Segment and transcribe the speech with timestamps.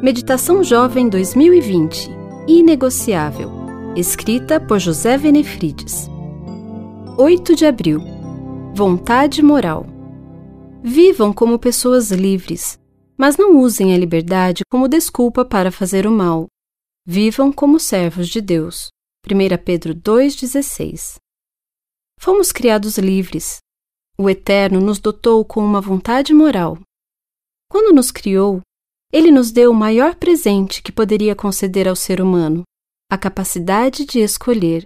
[0.00, 2.08] Meditação Jovem 2020
[2.46, 3.50] Inegociável.
[3.96, 6.08] Escrita por José Venefrides.
[7.18, 8.00] 8 de abril.
[8.76, 9.84] Vontade moral.
[10.84, 12.78] Vivam como pessoas livres,
[13.16, 16.46] mas não usem a liberdade como desculpa para fazer o mal.
[17.04, 18.90] Vivam como servos de Deus.
[19.26, 21.16] 1 Pedro 2,16
[22.20, 23.58] Fomos criados livres.
[24.16, 26.78] O Eterno nos dotou com uma vontade moral.
[27.70, 28.60] Quando nos criou,
[29.12, 32.62] ele nos deu o maior presente que poderia conceder ao ser humano:
[33.10, 34.84] a capacidade de escolher.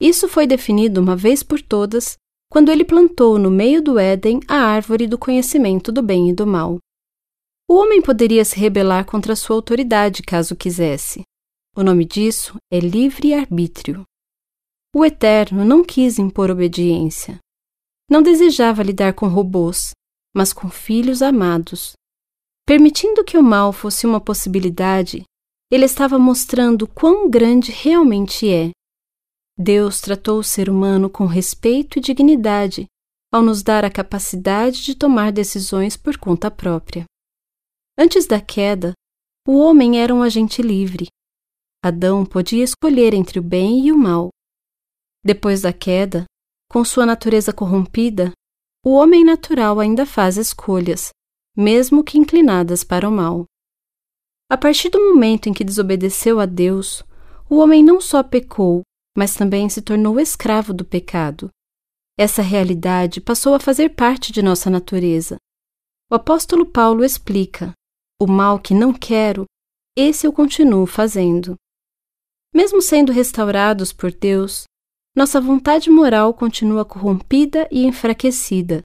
[0.00, 2.16] Isso foi definido uma vez por todas
[2.50, 6.46] quando ele plantou no meio do Éden a árvore do conhecimento do bem e do
[6.46, 6.78] mal.
[7.68, 11.22] O homem poderia se rebelar contra sua autoridade caso quisesse.
[11.76, 14.04] O nome disso é livre-arbítrio.
[14.94, 17.38] O Eterno não quis impor obediência.
[18.08, 19.90] Não desejava lidar com robôs,
[20.36, 21.96] mas com filhos amados,
[22.66, 25.22] Permitindo que o mal fosse uma possibilidade,
[25.70, 28.70] ele estava mostrando quão grande realmente é.
[29.56, 32.86] Deus tratou o ser humano com respeito e dignidade
[33.32, 37.04] ao nos dar a capacidade de tomar decisões por conta própria.
[37.96, 38.92] Antes da queda,
[39.46, 41.06] o homem era um agente livre.
[41.84, 44.30] Adão podia escolher entre o bem e o mal.
[45.24, 46.24] Depois da queda,
[46.68, 48.32] com sua natureza corrompida,
[48.86, 51.10] o homem natural ainda faz escolhas,
[51.56, 53.44] mesmo que inclinadas para o mal.
[54.48, 57.02] A partir do momento em que desobedeceu a Deus,
[57.50, 58.82] o homem não só pecou,
[59.18, 61.50] mas também se tornou escravo do pecado.
[62.16, 65.36] Essa realidade passou a fazer parte de nossa natureza.
[66.08, 67.72] O apóstolo Paulo explica:
[68.22, 69.46] o mal que não quero,
[69.98, 71.56] esse eu continuo fazendo.
[72.54, 74.62] Mesmo sendo restaurados por Deus,
[75.16, 78.82] nossa vontade moral continua corrompida e enfraquecida,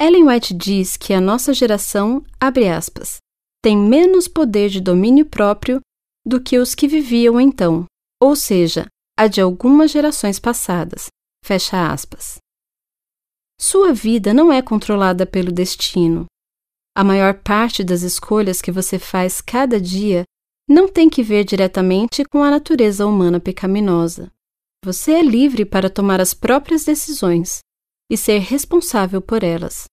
[0.00, 3.18] Ellen White diz que a nossa geração, abre aspas,
[3.62, 5.80] tem menos poder de domínio próprio
[6.26, 7.84] do que os que viviam então,
[8.20, 11.06] ou seja, a de algumas gerações passadas.
[11.44, 12.38] Fecha aspas.
[13.60, 16.26] Sua vida não é controlada pelo destino.
[16.96, 20.24] A maior parte das escolhas que você faz cada dia
[20.68, 24.33] não tem que ver diretamente com a natureza humana pecaminosa.
[24.84, 27.60] Você é livre para tomar as próprias decisões
[28.12, 29.84] e ser responsável por elas.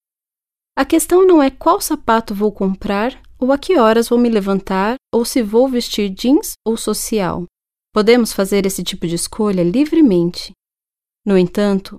[0.76, 4.96] A questão não é qual sapato vou comprar ou a que horas vou me levantar
[5.10, 7.46] ou se vou vestir jeans ou social.
[7.90, 10.52] Podemos fazer esse tipo de escolha livremente.
[11.24, 11.96] No entanto,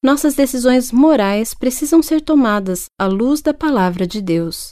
[0.00, 4.70] nossas decisões morais precisam ser tomadas à luz da palavra de Deus.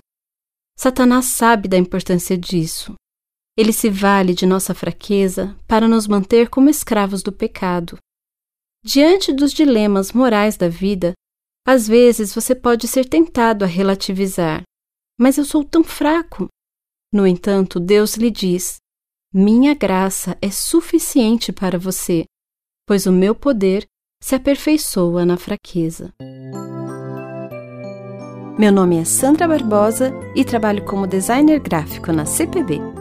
[0.79, 2.95] Satanás sabe da importância disso.
[3.57, 7.97] Ele se vale de nossa fraqueza para nos manter como escravos do pecado.
[8.85, 11.13] Diante dos dilemas morais da vida,
[11.67, 14.63] às vezes você pode ser tentado a relativizar,
[15.19, 16.49] mas eu sou tão fraco.
[17.13, 18.77] No entanto, Deus lhe diz:
[19.33, 22.25] Minha graça é suficiente para você,
[22.87, 23.87] pois o meu poder
[24.21, 26.13] se aperfeiçoa na fraqueza.
[28.59, 32.94] Meu nome é Sandra Barbosa e trabalho como designer gráfico na CPB.